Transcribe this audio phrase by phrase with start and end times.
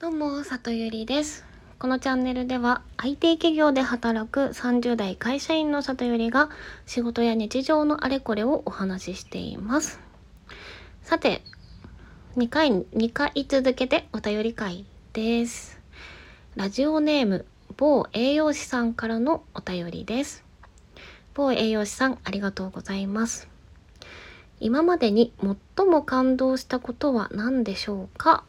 [0.00, 1.44] どうも、里ゆりです。
[1.80, 6.50] このチャンネルでは IT 企業で働く30代会社員の里ゆりが
[6.86, 9.98] 仕事や日常のあれこれをお話ししています。
[11.02, 11.42] さて、
[12.36, 15.80] 2回、2回続けてお便り会です。
[16.54, 17.44] ラジオネーム、
[17.76, 20.44] 某栄養士さんからのお便りです。
[21.34, 23.48] 某栄養士さん、ありがとうございます。
[24.60, 25.32] 今までに
[25.76, 28.44] 最も感動したことは何でしょうか？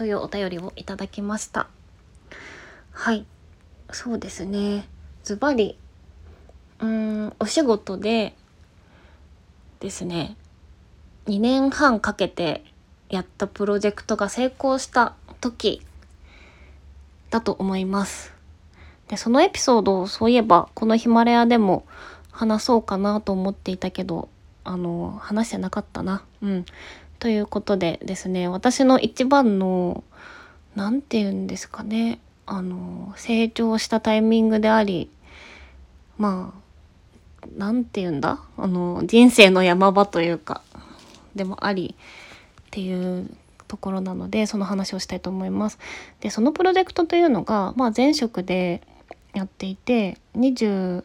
[0.00, 1.68] というお便りをいただきました。
[2.90, 3.26] はい、
[3.92, 4.88] そうですね。
[5.24, 5.76] ズバリ、
[6.78, 6.88] うー
[7.26, 8.34] ん、お仕事で
[9.78, 10.38] ですね、
[11.26, 12.64] 2年半かけて
[13.10, 15.82] やったプロジェクトが成功した時
[17.28, 18.32] だと思います。
[19.08, 21.84] で、そのエピソードをそういえばこのヒマラヤでも
[22.30, 24.30] 話そうかなと思っていたけど、
[24.64, 26.24] あの、話してなかったな。
[26.42, 26.64] うん。
[27.18, 30.04] ということでですね、私の一番の、
[30.74, 35.10] なんて言うんですかね、あの、成長したタイミングであり、
[36.18, 36.60] まあ、
[37.56, 38.40] なんて言うんだ？
[38.56, 40.62] あの、人生の山場というか、
[41.34, 43.30] でもありっていう
[43.66, 45.78] ところなので、その話をしたいと思います。
[46.20, 48.82] で、そのプロジェクトというのが、まあ前職で
[49.32, 51.02] やっていて、28、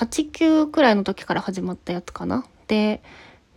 [0.00, 2.44] 9くらいの時から始まったやつかな。
[2.68, 3.02] で、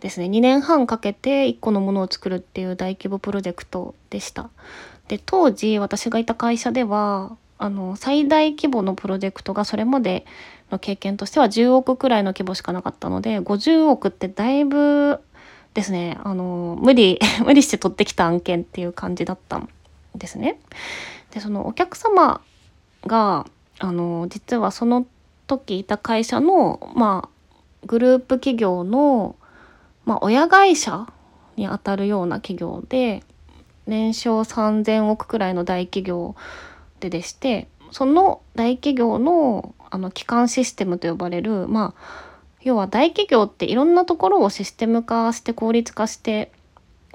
[0.00, 4.50] ですね2年半かけて1個のものを作るっていう大規模プロジェクトでした。
[5.08, 10.24] で当時私がいた会社ではあの最大規模のプロジェクトがそれまで
[10.70, 15.20] の経験としては10億くらいの規模しかなかったので50億ってだいぶ
[15.74, 19.68] ですねあの無理 無理して取ってきた案件っていう感じだったん
[20.14, 20.58] ですね。
[21.32, 22.40] でそのお客様
[23.06, 23.46] が
[23.78, 25.06] あの実はその
[25.46, 27.39] 時いた会社のまあ
[27.86, 29.36] グループ企業の
[30.10, 31.06] まあ、親会社
[31.56, 33.22] にあたるような企業で
[33.86, 36.34] 年商3,000億くらいの大企業
[37.00, 42.30] ででしてその大企業のあの基幹システムと呼ばれるまあ
[42.62, 46.52] 要は大企業っていろんなところをシステム化して効率化して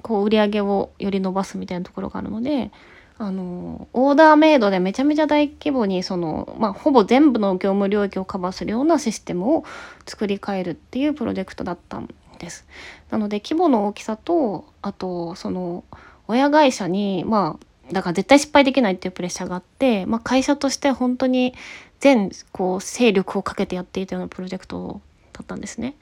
[0.02, 2.72] こう売り上げをより伸ばすみたいなところがあるので
[3.18, 9.64] あのオーダーメイドでめちゃめちゃ大規模にその、まあ、ほぼ全部の業務領域をカバーするようなシステムを
[10.06, 12.68] 作り変えるっていうプロジェクトだったんです。
[13.10, 15.86] なので規模の大きさとあとその
[16.28, 21.54] 親会社にまあだから絶対失敗できないっていうプレッシャーがあって、まあ、会社として本当に
[22.00, 25.02] 全こう勢力をかけてやっていたようなプロジェクト
[25.34, 25.96] だったんですね。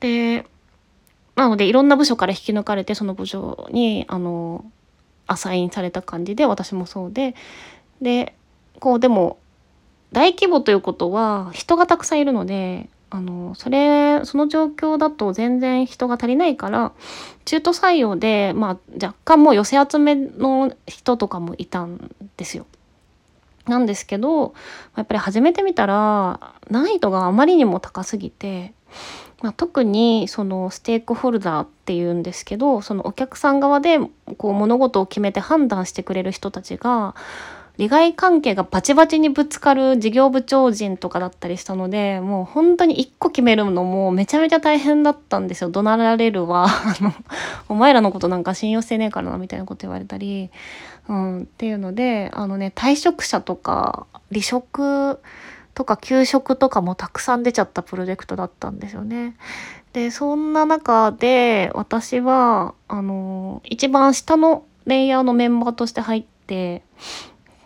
[0.00, 0.46] で
[1.34, 4.64] なのでいろんな部署から引き抜かれてその部署にあの
[5.28, 7.36] アサインされた感じで私もそうで
[8.02, 8.34] で
[8.80, 9.38] こうでも
[10.12, 16.92] 大規模ということは人がたくさんいるのであのそれその状況だと全然人が足りないから
[17.44, 22.66] 中途採用で、まあ、若干もう寄せ集めの人とかもいたんですよ。
[23.66, 24.54] なんですけど
[24.96, 28.72] やっぱり始めてみたら難易度があまりにも高すぎて、
[29.40, 33.98] まあ、特にそのステークホルダーっていうんですけどそのお客さん側で
[34.36, 37.14] こう物事を決めて判断してくれる人たちが
[37.78, 45.70] 利害関係がバチバチにぶつかる事業部長陣とかだったりしたのでもう本当に一個決めるのもめちゃめちゃ大変だったんですよ。
[45.70, 46.66] 怒鳴られるわ。
[46.66, 47.14] あの
[47.68, 50.50] お前らのことなんか信用してねえからなみたいなこと言われたり、
[51.08, 55.20] うん、っていうのであのね退職者とか離職
[55.78, 59.36] とか休職とかもたくさん出ちゃったプロジェクトだったんですよね。
[59.92, 66.82] でそんな中で私はあの一番下のレイヤーのメンバーとして入って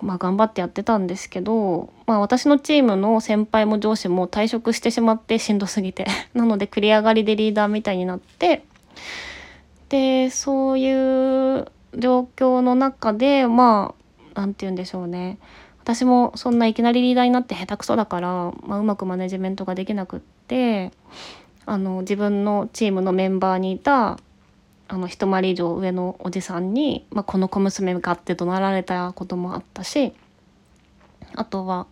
[0.02, 6.06] まあ、頑張ってやってたんですけど、まあ、私のチームの先輩も上司も退職してしまってしんどすぎて。
[6.34, 8.64] なので繰り上がりでリーダーみたいになって。
[9.88, 10.92] でそうい
[11.60, 13.94] う状況の中でま
[14.34, 15.38] あ何て言うんでしょうね。
[15.82, 20.92] 私もそんないきなりリーダーになって下手くそだから、まあ、うまくマネジメントができなくって
[21.66, 24.18] あの自分のチームのメンバーにいた
[24.88, 30.12] あの一回り以上上のおじさんに、まあ、この小娘がって怒鳴られたこともあったし
[31.34, 31.86] あとは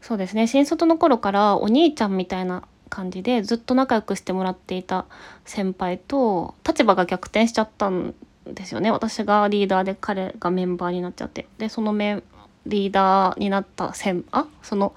[0.00, 5.06] そうですね新卒の頃からお兄ちゃんみたいな感じでずっと仲良くしてもらっていた
[5.44, 8.14] 先輩と立場が逆転しちゃったん
[8.46, 8.90] ですよね。
[8.90, 11.46] 私がリーダーで彼がメンバーになっちゃって。
[11.58, 12.22] でそのメン
[12.66, 14.94] リーダーになった先あその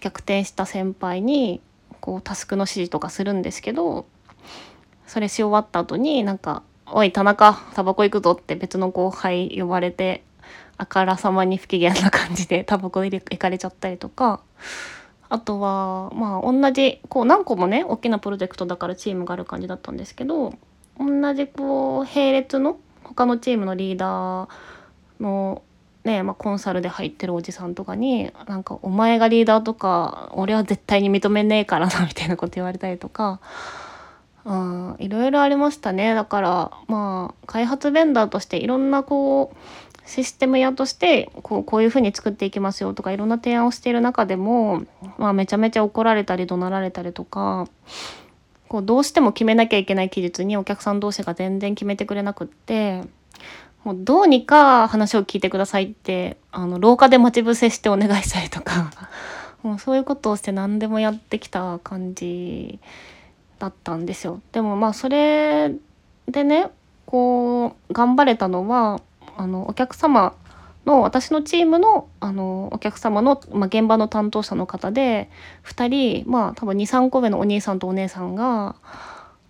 [0.00, 1.60] 逆転した先輩に
[2.00, 4.06] こうタスクの指示とかするんですけど
[5.06, 10.24] それし終わった後になんか「おい田中タバコ行くぞ」って別の後輩呼ばれて
[10.78, 14.40] あからさまに不機嫌な感じでタバコ行かれちゃったりとか
[15.28, 20.54] あとはまあ同じこう何個もね大きなプロジェクトだからチームがある感じだったんですけど
[20.98, 24.48] 同じこう並列の他のチームのリーダー
[25.20, 25.62] の
[26.04, 33.38] ねまあ、コンサルで入ってるおじさんとかになんか「お前がリーダーとか俺は絶対に認めねえからな」みたいなこと言われたりとか、
[34.44, 36.14] うん、いろいろありましたね。
[36.14, 39.56] だからまあ開発ベンダーとしていろんなこう
[40.04, 44.82] システム屋としてこうこういうふうに作っていきますよとかいろんな提案をしている中でも、
[45.18, 47.68] まあ、めちゃめちゃ怒られたり怒鳴られたりとか
[48.68, 53.02] こうどうしても決めなきゃいけない期日にお客さん同士が全然決めてくれなくって
[53.84, 58.90] もうどうにか話を聞いてくださいってあの廊下で待ち伏せしてお願いしたりとか
[59.62, 62.78] もうそういうことをして何でもやってきた感じ
[63.58, 64.40] だったんですよ。
[64.52, 65.74] でもまあそれ
[66.28, 66.70] でね
[67.06, 69.00] こう頑張れたのは
[69.36, 70.34] あのお客様
[70.86, 75.30] の私のチームのあのお客様の、まあ、現場の担当者の方で
[75.64, 78.74] 2人まあ多分23個上のお兄さんとお姉さんが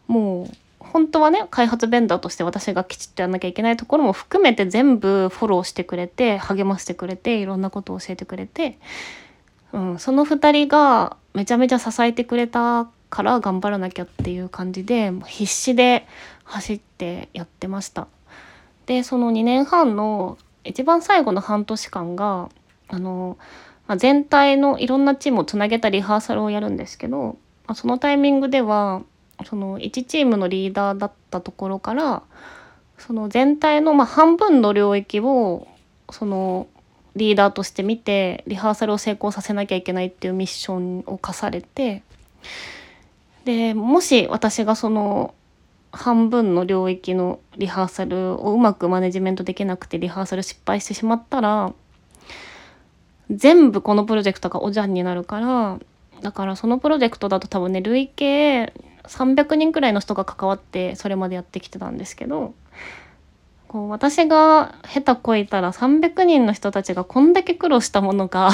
[0.09, 0.47] もう
[0.93, 8.79] 本当はね開発ベンダーとして私がきちっとやんなきゃいけないところも含めて全部フォローしてくれて励ましてくれていろんなことを教えてくれて、
[9.73, 16.07] うん、その2人がめちゃめちゃ支えてくれたから頑張らなきゃっていう感じで必死で
[16.45, 18.07] 走ってやってました。
[18.85, 22.51] でその2年半の一番最後の半年間が
[22.89, 23.39] あの、
[23.87, 29.03] まあ、全体のいろんなチームをつなげたリハーサルをやるんですけど、まあ、そのタイミングでは
[29.45, 32.23] その1チームのリーダーだったところから
[32.99, 35.67] その全体のま半分の領域を
[36.11, 36.69] その
[37.17, 42.03] リーダーとして見てリハーサルを成功させなきゃいけないっていうミッションを課されて
[43.45, 45.35] でもし私がその
[45.91, 51.75] 半分の領域のリハーサルをうまくマネジメントできなくてリハーサル失敗してしまったら
[53.31, 55.79] 全部このプロジェクトがおじゃんになるから
[56.23, 58.73] だからそのプロジェクトだと多分ね累計
[59.05, 62.55] 300人くらいの人が関わってそれまでやってきてたんですけど
[63.69, 68.51] こう私が下手こいたら300人の人たちがこんだけ苦労したものが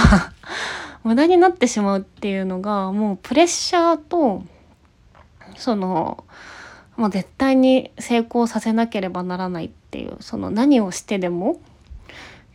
[1.04, 4.42] 無駄になってしまうっていうのがもうプレッシャーと
[5.56, 6.24] その
[6.96, 11.60] もう絶対に成功させなければならないっていうその何をしてでも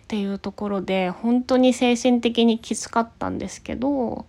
[0.04, 4.25] っていうところで本当に精神的にきつかったんですけど、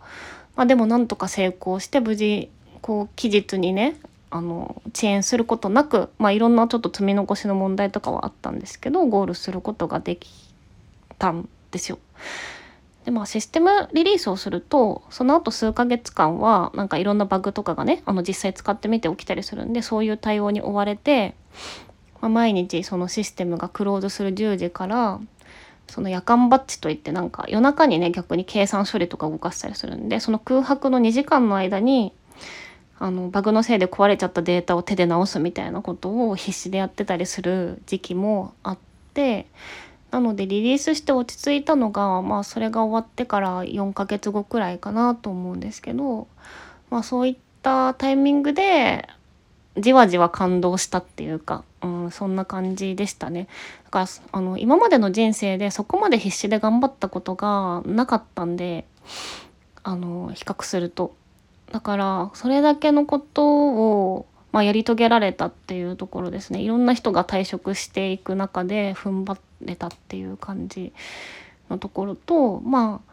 [0.57, 2.51] まあ、でもなんとか成功して無事
[2.85, 3.97] こう期日にね
[4.29, 10.31] あの遅延することなく、まあ、いろんなちょっと積み残しの問題とかはあったんですけどゴールすることができ
[11.19, 11.99] たんですよ。
[13.07, 21.35] でまあシステムリリースをするとその後数ヶ月間はなんかいろんなバグとかがねあの実際使ってみて起きたりするんでそういう対応に追われて、
[22.21, 25.21] まあ、毎日そのシステムがクローズする10時から
[25.89, 32.13] その夜間バッジといってなんか夜中にね逆に計算処理とか動かしたりするんでその空白の2時間の間に
[32.99, 38.79] あのバグのせいで壊れちゃったデータを手で直すみたいなことを必死でやってたりする時期もあっ
[39.14, 39.46] て
[40.11, 46.29] なのでリリースして落ち着いたのがまあそれが終わってから4ヶ月後くらいかなと思うんですけど、
[46.88, 49.08] まあ、そういったタイミングで
[49.76, 53.49] じわじわ感動したっていうか、うん、そんな感じでしたね。
[53.87, 58.85] だからあの今までの人生でそこまで必死で頑張ったことがなかったんで
[59.82, 61.17] あの比較すると。
[61.75, 66.61] だからそれだけのことをまあ、やり遂げられたっていうところですね。
[66.61, 70.93] いろんな人が退職していく中で踏ん張れたっていう感じ
[71.69, 73.13] のところとまあ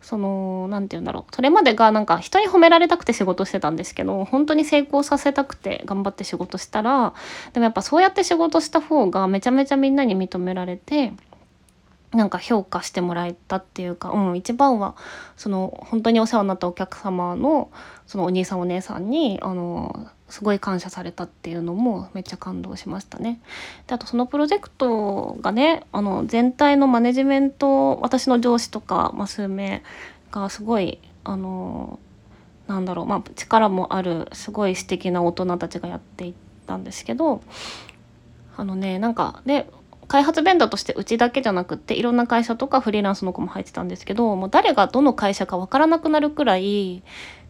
[0.00, 1.32] その何て言うんだろう。
[1.32, 7.14] それまでがなんか人に褒められたくて仕事してたんですけど本当に成功させたくて頑張って仕事したら
[7.52, 11.12] でもやっぱそうやって仕事した方がめちゃめちゃみんなに認められて
[12.12, 14.94] なんか評価してもらえたっていうか、うん、一番は
[15.36, 17.70] その本当にお世話になったお客様の
[18.06, 23.40] そのお兄さんお姉さんにあのすごい感謝されたっていうのもめっちゃ感動しましたね。
[23.86, 29.82] であとそのプロジェクトがねあの全体のマネジメント私の上司とか、まあ、数名
[30.30, 31.98] がすごいあの
[32.66, 36.34] なんだろう、まあ、力もあるすごい素敵な大人たちがやっていっ
[36.66, 37.42] たんですけど
[38.56, 39.68] あのねなんかね
[40.08, 47.02] 開発ベンダーとしてうちだけじゃなくっていろんな会社とかフリーランスの子も入ってたんですけどもう誰がどの会社か分からなくなるくらい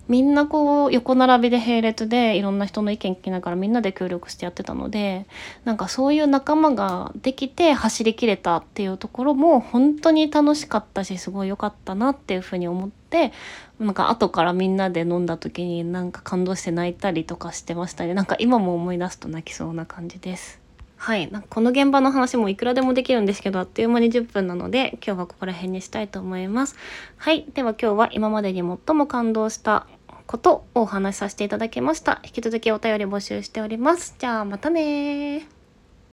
[0.09, 5.27] みんなこう横並びで並列でいろんな人の意見聞きながらみんなで協力してやってたので
[5.65, 13.33] なんかそういう仲間ができて走りきれたっていうところも本当に楽しかったしすごい良かったなっていうふうに思って
[13.79, 20.62] なんか後からみんなで飲んだ時になんか感動して泣いたりとかしてましたねなんか今も思い出すと泣きそうな感じです。
[21.03, 26.77] はい、なんかこの現場の話もいくらでもできるんですけどあっという間に10分なので今日はここら辺にしたいと思います。
[27.17, 29.89] はい、では今日は今までに最も感動した
[30.29, 32.21] ことをお話しさせていただきました。
[32.23, 34.15] 引き続きお便り募集しております。
[34.17, 35.62] じゃあまたね